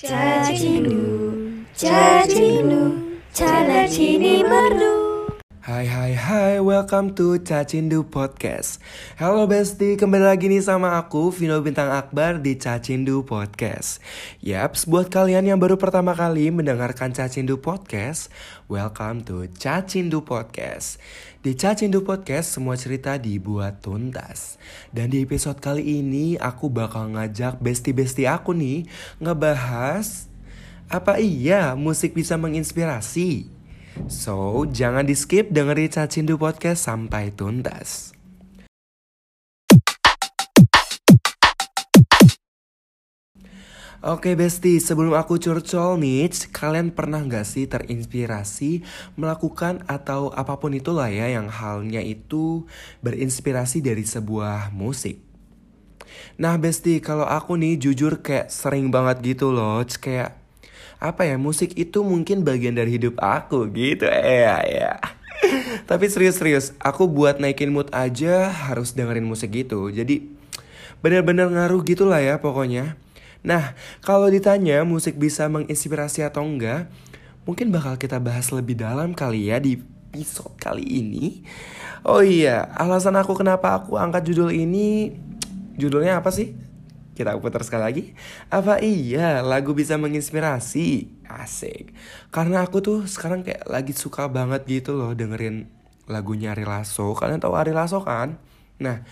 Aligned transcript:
Cacindu, 0.00 1.66
cacindu, 1.74 3.18
cara 3.34 3.88
cini 3.88 4.44
merdu. 4.44 4.97
Hai 5.68 5.84
hai 5.84 6.16
hai, 6.16 6.64
welcome 6.64 7.12
to 7.12 7.36
Cacindu 7.44 8.00
Podcast. 8.00 8.80
Halo 9.20 9.44
Besti, 9.44 10.00
kembali 10.00 10.24
lagi 10.24 10.48
nih 10.48 10.64
sama 10.64 10.96
aku 10.96 11.28
Vino 11.28 11.60
Bintang 11.60 11.92
Akbar 11.92 12.40
di 12.40 12.56
Cacindu 12.56 13.20
Podcast. 13.20 14.00
Yaps, 14.40 14.88
buat 14.88 15.12
kalian 15.12 15.44
yang 15.44 15.60
baru 15.60 15.76
pertama 15.76 16.16
kali 16.16 16.48
mendengarkan 16.48 17.12
Cacindu 17.12 17.60
Podcast 17.60 18.32
Welcome 18.64 19.28
to 19.28 19.44
Cacindu 19.60 20.24
Podcast. 20.24 20.96
Di 21.44 21.52
Cacindu 21.52 22.00
Podcast, 22.00 22.56
semua 22.56 22.80
cerita 22.80 23.20
dibuat 23.20 23.84
tuntas. 23.84 24.56
Dan 24.88 25.12
di 25.12 25.20
episode 25.20 25.60
kali 25.60 26.00
ini, 26.00 26.40
aku 26.40 26.72
bakal 26.72 27.12
ngajak 27.12 27.60
besti-besti 27.60 28.24
aku 28.24 28.56
nih 28.56 28.88
Ngebahas 29.20 30.32
Apa 30.88 31.20
iya 31.20 31.76
musik 31.76 32.16
bisa 32.16 32.40
menginspirasi? 32.40 33.57
So, 34.08 34.64
jangan 34.68 35.08
di 35.08 35.18
skip 35.18 35.50
dengerin 35.50 35.90
Cacindu 35.90 36.38
Podcast 36.38 36.86
sampai 36.86 37.34
tuntas. 37.34 38.18
Oke 43.98 44.38
Besti, 44.38 44.78
sebelum 44.78 45.18
aku 45.18 45.42
curcol 45.42 45.98
nih, 45.98 46.30
kalian 46.54 46.94
pernah 46.94 47.18
gak 47.26 47.42
sih 47.42 47.66
terinspirasi 47.66 48.86
melakukan 49.18 49.82
atau 49.90 50.30
apa 50.30 50.54
pun 50.62 50.70
itulah 50.70 51.10
ya 51.10 51.26
yang 51.26 51.50
halnya 51.50 51.98
itu 51.98 52.62
berinspirasi 53.02 53.82
dari 53.82 54.06
sebuah 54.06 54.70
musik? 54.70 55.18
Nah 56.38 56.54
Besti, 56.62 57.02
kalau 57.02 57.26
aku 57.26 57.58
nih 57.58 57.74
jujur 57.74 58.22
kayak 58.22 58.54
sering 58.54 58.94
banget 58.94 59.34
gitu 59.34 59.50
loh, 59.50 59.82
kayak 59.82 60.37
apa 60.98 61.22
ya 61.26 61.38
musik 61.38 61.78
itu 61.78 62.02
mungkin 62.02 62.42
bagian 62.42 62.74
dari 62.74 62.98
hidup 62.98 63.18
aku 63.22 63.70
gitu. 63.70 64.06
Ya 64.06 64.62
ya. 64.66 64.92
Tapi 65.90 66.10
serius-serius 66.10 66.74
aku 66.82 67.06
buat 67.06 67.38
naikin 67.38 67.70
mood 67.70 67.90
aja 67.94 68.50
harus 68.50 68.94
dengerin 68.94 69.26
musik 69.26 69.54
gitu. 69.54 69.90
Jadi 69.94 70.26
benar-benar 70.98 71.50
ngaruh 71.50 71.82
gitulah 71.86 72.18
ya 72.18 72.42
pokoknya. 72.42 72.98
Nah 73.46 73.78
kalau 74.02 74.26
ditanya 74.26 74.82
musik 74.82 75.14
bisa 75.14 75.46
menginspirasi 75.46 76.26
atau 76.26 76.42
enggak 76.42 76.90
mungkin 77.46 77.70
bakal 77.70 77.94
kita 77.96 78.18
bahas 78.18 78.50
lebih 78.50 78.76
dalam 78.76 79.14
kali 79.14 79.48
ya 79.54 79.62
di 79.62 79.78
episode 80.10 80.58
kali 80.58 80.82
ini. 80.82 81.46
Oh 82.02 82.26
iya 82.26 82.66
alasan 82.74 83.14
aku 83.14 83.38
kenapa 83.38 83.78
aku 83.78 83.94
angkat 83.94 84.26
judul 84.26 84.50
ini 84.50 85.14
judulnya 85.78 86.18
apa 86.18 86.34
sih 86.34 86.67
kita 87.18 87.34
putar 87.42 87.66
sekali 87.66 87.82
lagi. 87.82 88.04
Apa 88.46 88.78
iya 88.78 89.42
lagu 89.42 89.74
bisa 89.74 89.98
menginspirasi? 89.98 91.10
Asik. 91.26 91.90
Karena 92.30 92.62
aku 92.62 92.78
tuh 92.78 92.98
sekarang 93.10 93.42
kayak 93.42 93.66
lagi 93.66 93.90
suka 93.90 94.30
banget 94.30 94.62
gitu 94.70 94.94
loh 94.94 95.18
dengerin 95.18 95.66
lagunya 96.06 96.54
Ari 96.54 96.62
Lasso. 96.62 97.10
Kalian 97.18 97.42
tahu 97.42 97.58
Ari 97.58 97.74
Lasso 97.74 97.98
kan? 98.06 98.38
Nah, 98.78 99.02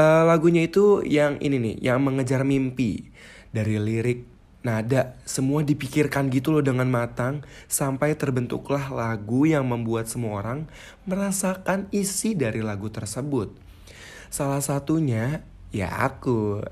uh, 0.00 0.24
lagunya 0.24 0.64
itu 0.64 1.04
yang 1.04 1.36
ini 1.44 1.60
nih, 1.60 1.76
yang 1.92 2.00
mengejar 2.00 2.40
mimpi. 2.48 3.12
Dari 3.52 3.76
lirik, 3.76 4.24
nada, 4.64 5.20
semua 5.28 5.60
dipikirkan 5.60 6.32
gitu 6.32 6.56
loh 6.56 6.64
dengan 6.64 6.88
matang 6.88 7.44
sampai 7.68 8.16
terbentuklah 8.16 8.88
lagu 8.88 9.44
yang 9.44 9.68
membuat 9.68 10.08
semua 10.08 10.40
orang 10.40 10.70
merasakan 11.04 11.86
isi 11.92 12.32
dari 12.32 12.64
lagu 12.64 12.88
tersebut. 12.88 13.52
Salah 14.30 14.62
satunya 14.62 15.42
ya 15.74 15.90
aku 15.90 16.62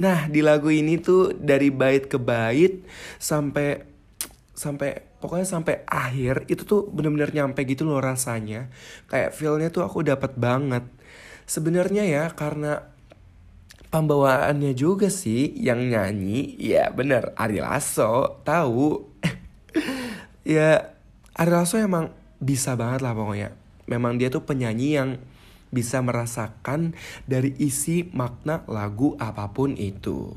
Nah 0.00 0.26
di 0.32 0.40
lagu 0.40 0.72
ini 0.72 0.96
tuh 0.96 1.36
dari 1.36 1.68
bait 1.68 2.08
ke 2.08 2.16
bait 2.16 2.80
sampai 3.20 3.84
sampai 4.56 5.20
pokoknya 5.20 5.44
sampai 5.44 5.84
akhir 5.84 6.48
itu 6.48 6.64
tuh 6.64 6.88
bener-bener 6.88 7.28
nyampe 7.32 7.60
gitu 7.68 7.84
loh 7.84 8.00
rasanya. 8.00 8.72
Kayak 9.12 9.36
feelnya 9.36 9.68
tuh 9.68 9.84
aku 9.84 10.00
dapat 10.00 10.40
banget. 10.40 10.88
Sebenarnya 11.44 12.08
ya 12.08 12.24
karena 12.32 12.80
pembawaannya 13.92 14.72
juga 14.72 15.12
sih 15.12 15.52
yang 15.58 15.84
nyanyi 15.84 16.56
ya 16.56 16.88
bener 16.88 17.36
Ari 17.36 17.60
Lasso 17.60 18.40
tahu. 18.42 19.04
Ya 20.40 20.96
Ari 21.36 21.52
Lasso 21.52 21.76
emang 21.78 22.10
bisa 22.40 22.74
banget 22.74 23.04
lah 23.04 23.12
pokoknya. 23.12 23.54
Memang 23.86 24.16
dia 24.16 24.32
tuh 24.32 24.42
penyanyi 24.42 24.96
yang 24.96 25.20
bisa 25.70 26.02
merasakan 26.02 26.98
dari 27.26 27.54
isi 27.58 28.10
makna 28.10 28.66
lagu 28.66 29.14
apa 29.22 29.50
pun 29.54 29.78
itu. 29.78 30.34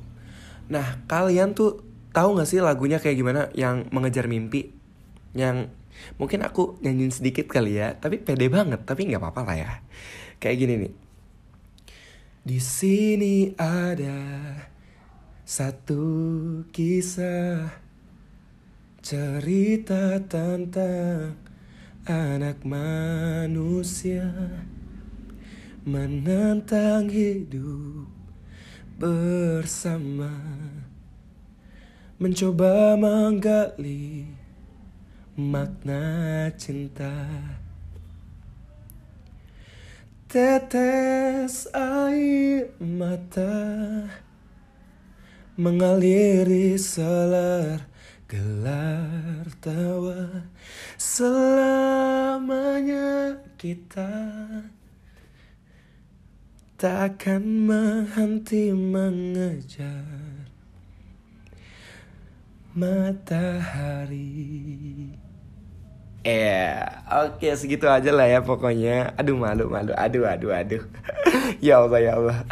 Nah, 0.70 1.04
kalian 1.10 1.58
tuh 1.58 1.82
tahu 2.14 2.38
gak 2.38 2.50
sih 2.50 2.62
lagunya 2.62 3.02
kayak 3.02 3.18
gimana 3.18 3.42
yang 3.58 3.90
mengejar 3.90 4.30
mimpi? 4.30 4.72
Yang 5.34 5.74
mungkin 6.22 6.46
aku 6.46 6.78
nyanyiin 6.86 7.14
sedikit 7.14 7.50
kali 7.50 7.82
ya, 7.82 7.98
tapi 7.98 8.22
pede 8.22 8.48
banget, 8.48 8.86
tapi 8.86 9.10
nggak 9.10 9.22
apa-apa 9.22 9.42
lah 9.50 9.58
ya. 9.58 9.72
Kayak 10.38 10.58
gini 10.62 10.74
nih. 10.88 10.94
Di 12.44 12.60
sini 12.60 13.56
ada 13.56 14.22
satu 15.48 16.04
kisah 16.72 17.72
cerita 19.04 20.20
tentang 20.28 21.40
anak 22.04 22.64
manusia 22.68 24.28
menentang 25.84 27.12
hidup 27.12 28.08
bersama 28.96 30.32
mencoba 32.16 32.96
menggali 32.96 34.32
makna 35.36 36.48
cinta. 36.56 37.12
Tetes 40.32 41.68
air 41.76 42.72
mata 42.80 44.08
mengaliri 45.60 46.80
selar 46.80 47.92
gelar 48.32 49.46
tawa. 49.60 50.48
Selamanya 50.96 52.16
kita 53.60 54.16
takkan 56.84 57.64
menghenti 57.64 58.76
mengejar 58.76 60.04
matahari. 62.76 64.28
Eh, 66.28 66.28
yeah, 66.28 67.08
oke 67.24 67.40
okay, 67.40 67.56
segitu 67.56 67.88
aja 67.88 68.12
lah 68.12 68.28
ya 68.28 68.44
pokoknya. 68.44 69.16
Aduh 69.16 69.40
malu 69.40 69.72
malu, 69.72 69.96
aduh 69.96 70.28
aduh 70.28 70.52
aduh. 70.52 70.84
ya 71.64 71.80
Allah 71.80 72.04
ya 72.04 72.20
Allah. 72.20 72.44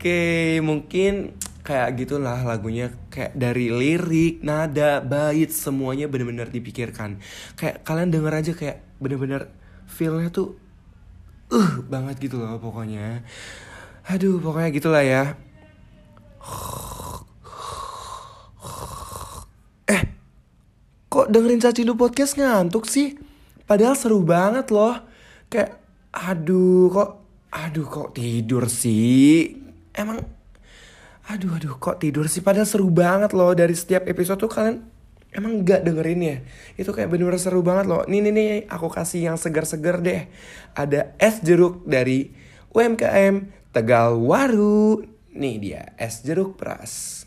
okay, 0.00 0.64
mungkin 0.64 1.36
kayak 1.60 1.92
gitulah 2.00 2.40
lagunya 2.40 2.88
kayak 3.12 3.36
dari 3.36 3.68
lirik, 3.68 4.40
nada, 4.40 5.04
bait 5.04 5.52
semuanya 5.52 6.08
bener-bener 6.08 6.48
dipikirkan. 6.48 7.20
Kayak 7.60 7.84
kalian 7.84 8.08
denger 8.08 8.32
aja 8.32 8.52
kayak 8.56 8.80
bener-bener 8.96 9.52
feelnya 9.84 10.32
tuh 10.32 10.61
uh 11.52 11.72
banget 11.84 12.16
gitu 12.18 12.40
loh 12.40 12.56
pokoknya. 12.56 13.20
Aduh 14.08 14.40
pokoknya 14.40 14.70
gitulah 14.72 15.04
ya. 15.04 15.36
Eh 19.86 20.02
kok 21.12 21.28
dengerin 21.28 21.62
Cacindu 21.62 21.94
podcast 21.94 22.34
ngantuk 22.40 22.88
sih? 22.88 23.14
Padahal 23.68 23.94
seru 23.94 24.24
banget 24.24 24.72
loh. 24.72 24.96
Kayak 25.52 25.78
aduh 26.10 26.88
kok 26.88 27.10
aduh 27.52 27.86
kok 27.86 28.08
tidur 28.16 28.66
sih? 28.66 29.52
Emang 29.92 30.24
aduh 31.28 31.60
aduh 31.60 31.76
kok 31.76 32.00
tidur 32.00 32.26
sih? 32.26 32.40
Padahal 32.40 32.66
seru 32.66 32.88
banget 32.88 33.36
loh. 33.36 33.52
Dari 33.52 33.76
setiap 33.76 34.08
episode 34.08 34.40
tuh 34.40 34.50
kalian 34.50 34.82
emang 35.32 35.64
gak 35.64 35.84
dengerin 35.84 36.20
ya 36.20 36.36
itu 36.76 36.92
kayak 36.92 37.08
bener-bener 37.08 37.40
seru 37.40 37.64
banget 37.64 37.88
loh. 37.88 38.04
Nih 38.04 38.20
nih 38.20 38.32
nih 38.32 38.48
aku 38.68 38.92
kasih 38.92 39.32
yang 39.32 39.36
segar-segar 39.40 40.04
deh. 40.04 40.28
Ada 40.76 41.16
es 41.16 41.40
jeruk 41.40 41.84
dari 41.88 42.32
UMKM 42.72 43.48
Tegal 43.72 44.20
Waru. 44.20 45.04
Nih 45.32 45.56
dia 45.56 45.96
es 45.96 46.20
jeruk 46.20 46.60
peras 46.60 47.22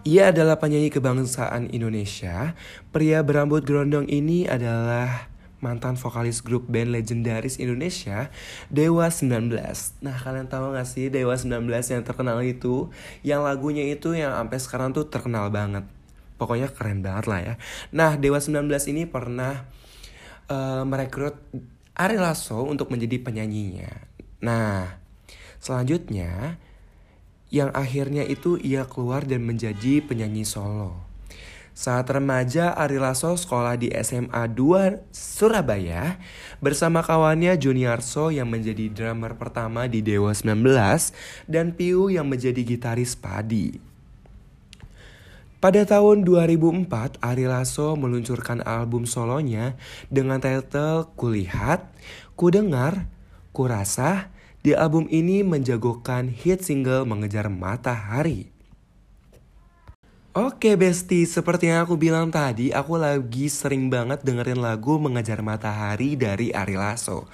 Ia 0.02 0.34
adalah 0.34 0.58
penyanyi 0.58 0.90
kebangsaan 0.90 1.70
Indonesia. 1.70 2.58
Pria 2.90 3.22
berambut 3.22 3.62
gerondong 3.62 4.10
ini 4.10 4.50
adalah 4.50 5.30
mantan 5.62 5.94
vokalis 5.94 6.42
grup 6.42 6.66
band 6.66 6.90
legendaris 6.90 7.62
Indonesia, 7.62 8.26
Dewa 8.66 9.14
19. 9.14 9.54
Nah, 10.02 10.18
kalian 10.18 10.50
tahu 10.50 10.74
gak 10.74 10.90
sih 10.90 11.06
Dewa 11.06 11.38
19 11.38 11.70
yang 11.70 12.02
terkenal 12.02 12.42
itu? 12.42 12.90
Yang 13.22 13.40
lagunya 13.46 13.86
itu 13.86 14.18
yang 14.18 14.34
sampai 14.34 14.58
sekarang 14.58 14.90
tuh 14.90 15.06
terkenal 15.06 15.54
banget. 15.54 15.86
Pokoknya 16.42 16.74
keren 16.74 17.06
banget 17.06 17.30
lah 17.30 17.38
ya. 17.38 17.54
Nah, 17.94 18.18
Dewa 18.18 18.42
19 18.42 18.66
ini 18.90 19.06
pernah 19.06 19.62
uh, 20.50 20.82
merekrut 20.82 21.38
Ari 21.94 22.18
Lasso 22.18 22.66
untuk 22.66 22.90
menjadi 22.90 23.22
penyanyinya. 23.22 24.10
Nah, 24.42 24.98
selanjutnya 25.62 26.58
yang 27.54 27.70
akhirnya 27.70 28.26
itu 28.26 28.58
ia 28.58 28.82
keluar 28.90 29.22
dan 29.22 29.46
menjadi 29.46 30.02
penyanyi 30.02 30.42
solo. 30.42 31.12
Saat 31.72 32.10
remaja, 32.12 32.74
Ari 32.74 32.98
Lasso 32.98 33.32
sekolah 33.32 33.78
di 33.78 33.88
SMA 34.02 34.44
2 34.50 35.08
Surabaya 35.14 36.20
bersama 36.60 37.00
kawannya 37.00 37.56
Juniarso 37.56 38.28
yang 38.28 38.50
menjadi 38.50 38.92
drummer 38.92 39.38
pertama 39.38 39.88
di 39.88 40.04
Dewa 40.04 40.34
19 40.34 40.58
dan 41.48 41.72
Piu 41.72 42.12
yang 42.12 42.28
menjadi 42.28 42.60
gitaris 42.60 43.16
padi. 43.16 43.91
Pada 45.62 45.86
tahun 45.86 46.26
2004, 46.26 47.22
Ari 47.22 47.46
Lasso 47.46 47.94
meluncurkan 47.94 48.66
album 48.66 49.06
solonya 49.06 49.78
dengan 50.10 50.42
title 50.42 51.14
Kulihat, 51.14 51.86
Kudengar, 52.34 53.06
Kurasa. 53.54 54.34
Di 54.66 54.74
album 54.74 55.06
ini 55.06 55.46
menjagokan 55.46 56.34
hit 56.34 56.66
single 56.66 57.06
Mengejar 57.06 57.46
Matahari. 57.46 58.51
Oke 60.32 60.80
Besti, 60.80 61.28
seperti 61.28 61.68
yang 61.68 61.84
aku 61.84 62.00
bilang 62.00 62.32
tadi, 62.32 62.72
aku 62.72 62.96
lagi 62.96 63.52
sering 63.52 63.92
banget 63.92 64.24
dengerin 64.24 64.64
lagu 64.64 64.96
Mengejar 64.96 65.44
Matahari 65.44 66.16
dari 66.16 66.48
Ari 66.48 66.72
Lasso. 66.72 67.28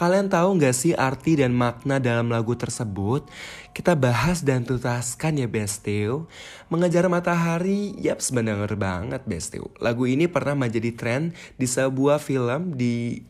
Kalian 0.00 0.32
tahu 0.32 0.56
gak 0.56 0.72
sih 0.72 0.96
arti 0.96 1.36
dan 1.36 1.52
makna 1.52 2.00
dalam 2.00 2.32
lagu 2.32 2.56
tersebut? 2.56 3.28
Kita 3.76 3.92
bahas 3.92 4.40
dan 4.40 4.64
tutaskan 4.64 5.36
ya 5.36 5.44
Bestio. 5.44 6.24
Mengejar 6.72 7.04
Matahari, 7.12 7.92
yap 8.00 8.24
sebenarnya 8.24 8.80
banget 8.80 9.28
Bestio. 9.28 9.68
Lagu 9.76 10.08
ini 10.08 10.24
pernah 10.24 10.56
menjadi 10.56 10.96
tren 10.96 11.36
di 11.60 11.68
sebuah 11.68 12.16
film 12.16 12.80
di 12.80 13.28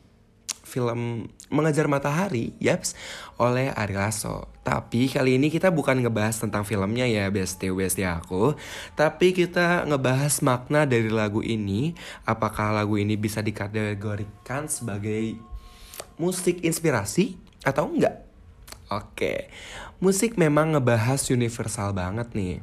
film 0.68 1.32
Mengejar 1.48 1.88
Matahari, 1.88 2.52
yaps, 2.60 2.92
oleh 3.40 3.72
Ari 3.72 3.96
Lasso. 3.96 4.52
Tapi 4.60 5.08
kali 5.08 5.40
ini 5.40 5.48
kita 5.48 5.72
bukan 5.72 6.04
ngebahas 6.04 6.44
tentang 6.44 6.68
filmnya 6.68 7.08
ya, 7.08 7.24
bestie 7.32 7.72
bestie 7.72 8.04
aku. 8.04 8.52
Tapi 8.92 9.32
kita 9.32 9.88
ngebahas 9.88 10.44
makna 10.44 10.84
dari 10.84 11.08
lagu 11.08 11.40
ini. 11.40 11.96
Apakah 12.28 12.76
lagu 12.76 13.00
ini 13.00 13.16
bisa 13.16 13.40
dikategorikan 13.40 14.68
sebagai 14.68 15.40
musik 16.20 16.60
inspirasi 16.60 17.40
atau 17.64 17.88
enggak? 17.88 18.28
Oke, 18.92 19.48
musik 20.04 20.36
memang 20.36 20.76
ngebahas 20.76 21.24
universal 21.32 21.96
banget 21.96 22.32
nih 22.36 22.60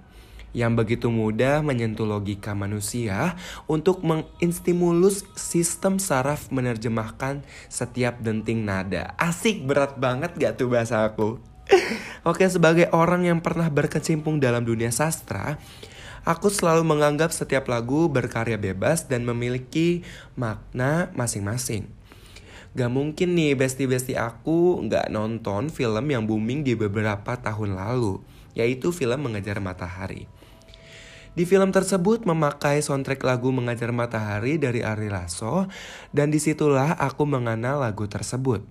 yang 0.55 0.79
begitu 0.79 1.11
mudah 1.11 1.59
menyentuh 1.59 2.07
logika 2.07 2.55
manusia 2.55 3.35
untuk 3.67 4.07
menginstimulus 4.07 5.27
sistem 5.35 5.99
saraf 5.99 6.47
menerjemahkan 6.47 7.43
setiap 7.67 8.23
denting 8.23 8.63
nada. 8.63 9.11
Asik 9.19 9.67
berat 9.67 9.99
banget 9.99 10.31
gak 10.39 10.55
tuh 10.55 10.71
bahasa 10.71 11.03
aku? 11.03 11.43
Oke, 12.29 12.47
sebagai 12.47 12.87
orang 12.95 13.27
yang 13.27 13.43
pernah 13.43 13.67
berkecimpung 13.67 14.39
dalam 14.39 14.63
dunia 14.63 14.95
sastra, 14.95 15.59
aku 16.23 16.47
selalu 16.47 16.87
menganggap 16.87 17.35
setiap 17.35 17.67
lagu 17.67 18.07
berkarya 18.07 18.55
bebas 18.55 19.11
dan 19.11 19.27
memiliki 19.27 20.07
makna 20.39 21.11
masing-masing. 21.19 21.91
Gak 22.75 22.91
mungkin 22.91 23.35
nih 23.35 23.59
besti-besti 23.59 24.15
aku 24.15 24.83
gak 24.87 25.11
nonton 25.11 25.67
film 25.67 26.05
yang 26.07 26.23
booming 26.23 26.63
di 26.63 26.79
beberapa 26.79 27.35
tahun 27.39 27.75
lalu, 27.75 28.23
yaitu 28.55 28.95
film 28.95 29.19
Mengejar 29.19 29.59
Matahari. 29.59 30.31
Di 31.35 31.43
film 31.43 31.67
tersebut 31.75 32.23
memakai 32.23 32.79
soundtrack 32.79 33.19
lagu 33.27 33.51
Mengajar 33.51 33.91
Matahari 33.91 34.55
dari 34.55 34.79
Ari 34.79 35.11
Lasso 35.11 35.67
dan 36.15 36.31
di 36.31 36.39
situlah 36.39 36.95
aku 36.95 37.27
mengenal 37.27 37.83
lagu 37.83 38.07
tersebut. 38.07 38.63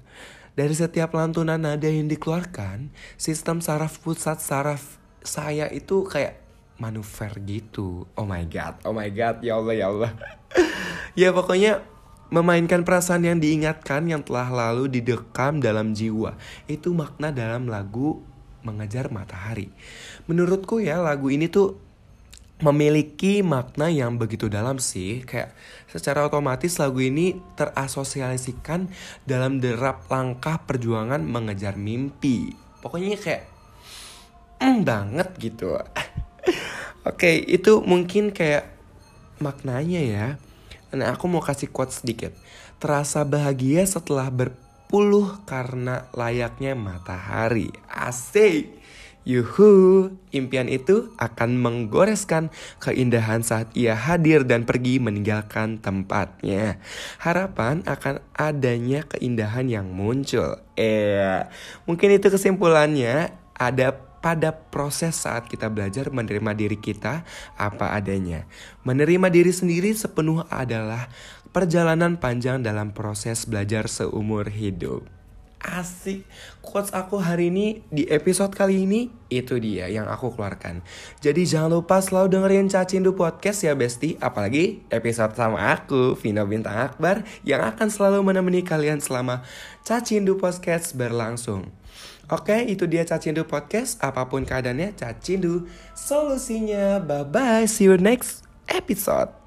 Dari 0.56 0.72
setiap 0.72 1.12
lantunan 1.12 1.60
nada 1.60 1.84
yang 1.84 2.08
dikeluarkan, 2.08 2.88
sistem 3.20 3.60
saraf 3.60 4.00
pusat 4.00 4.40
saraf 4.40 4.96
saya 5.20 5.68
itu 5.68 6.08
kayak 6.08 6.40
manuver 6.80 7.36
gitu. 7.44 8.08
Oh 8.16 8.24
my 8.24 8.48
god, 8.48 8.80
oh 8.88 8.96
my 8.96 9.12
god, 9.12 9.44
ya 9.44 9.60
Allah, 9.60 9.74
ya 9.76 9.86
Allah. 9.92 10.12
ya 11.20 11.36
pokoknya 11.36 11.84
memainkan 12.32 12.80
perasaan 12.80 13.28
yang 13.28 13.44
diingatkan 13.44 14.08
yang 14.08 14.24
telah 14.24 14.48
lalu 14.48 14.88
didekam 14.88 15.60
dalam 15.60 15.92
jiwa. 15.92 16.40
Itu 16.64 16.96
makna 16.96 17.28
dalam 17.28 17.68
lagu 17.68 18.24
Mengejar 18.64 19.12
Matahari. 19.12 19.68
Menurutku 20.24 20.80
ya 20.80 20.96
lagu 20.96 21.28
ini 21.28 21.52
tuh 21.52 21.83
memiliki 22.64 23.44
makna 23.44 23.92
yang 23.92 24.16
begitu 24.16 24.48
dalam 24.48 24.80
sih. 24.80 25.20
Kayak 25.28 25.52
secara 25.92 26.24
otomatis 26.24 26.80
lagu 26.80 27.04
ini 27.04 27.36
terasosiasikan 27.60 28.88
dalam 29.28 29.60
derap 29.60 30.08
langkah 30.08 30.64
perjuangan 30.64 31.20
mengejar 31.20 31.76
mimpi. 31.76 32.56
Pokoknya 32.80 33.20
kayak 33.20 33.44
mm, 34.64 34.80
banget 34.80 35.28
gitu. 35.36 35.76
Oke 37.10 37.36
itu 37.36 37.84
mungkin 37.84 38.32
kayak 38.32 38.72
maknanya 39.44 40.00
ya. 40.00 40.26
Nah 40.96 41.12
aku 41.12 41.28
mau 41.28 41.44
kasih 41.44 41.68
quote 41.68 41.92
sedikit. 41.92 42.32
Terasa 42.80 43.28
bahagia 43.28 43.84
setelah 43.84 44.32
berpuluh 44.32 45.36
karena 45.44 46.08
layaknya 46.16 46.72
matahari. 46.72 47.68
Asik 47.92 48.72
Yuhu, 49.24 50.12
impian 50.36 50.68
itu 50.68 51.08
akan 51.16 51.56
menggoreskan 51.56 52.52
keindahan 52.76 53.40
saat 53.40 53.72
ia 53.72 53.96
hadir 53.96 54.44
dan 54.44 54.68
pergi 54.68 55.00
meninggalkan 55.00 55.80
tempatnya. 55.80 56.76
Harapan 57.16 57.80
akan 57.88 58.20
adanya 58.36 59.00
keindahan 59.08 59.72
yang 59.72 59.88
muncul. 59.88 60.60
Eh, 60.76 61.40
mungkin 61.88 62.20
itu 62.20 62.28
kesimpulannya 62.28 63.32
ada 63.56 63.96
pada 64.20 64.52
proses 64.52 65.16
saat 65.16 65.48
kita 65.48 65.72
belajar 65.72 66.12
menerima 66.12 66.52
diri 66.52 66.76
kita 66.76 67.24
apa 67.56 67.96
adanya. 67.96 68.44
Menerima 68.84 69.32
diri 69.32 69.56
sendiri 69.56 69.96
sepenuh 69.96 70.44
adalah 70.52 71.08
perjalanan 71.48 72.20
panjang 72.20 72.60
dalam 72.60 72.92
proses 72.92 73.48
belajar 73.48 73.88
seumur 73.88 74.52
hidup 74.52 75.23
asik 75.64 76.28
quotes 76.60 76.92
aku 76.92 77.16
hari 77.16 77.48
ini 77.48 77.80
di 77.88 78.04
episode 78.12 78.52
kali 78.52 78.84
ini 78.84 79.08
itu 79.32 79.56
dia 79.58 79.88
yang 79.88 80.06
aku 80.06 80.32
keluarkan. 80.36 80.84
Jadi 81.24 81.48
jangan 81.48 81.80
lupa 81.80 81.98
selalu 82.04 82.36
dengerin 82.36 82.68
Cacindu 82.70 83.16
Podcast 83.16 83.64
ya 83.64 83.72
Besti, 83.74 84.20
apalagi 84.20 84.84
episode 84.92 85.32
sama 85.34 85.72
aku 85.74 86.14
Vino 86.14 86.44
Bintang 86.44 86.92
Akbar 86.92 87.24
yang 87.42 87.64
akan 87.64 87.88
selalu 87.88 88.22
menemani 88.22 88.62
kalian 88.62 89.00
selama 89.00 89.42
Cacindu 89.82 90.36
Podcast 90.38 90.94
berlangsung. 90.94 91.72
Oke, 92.32 92.56
itu 92.64 92.88
dia 92.88 93.04
Cacindu 93.04 93.44
Podcast. 93.44 94.00
Apa 94.00 94.24
pun 94.32 94.48
keadaannya, 94.48 94.96
Cacindu 94.96 95.68
solusinya. 95.92 96.96
Bye 97.02 97.28
bye, 97.28 97.64
see 97.68 97.84
you 97.84 98.00
next 98.00 98.48
episode. 98.64 99.43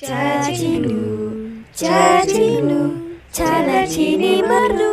Cacinu, 0.00 0.96
cacinu, 1.76 2.80
cacini 3.36 4.40
merdu. 4.48 4.89